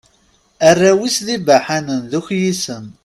[0.69, 2.85] Arraw-is d ibaḥanen, d ukyisen.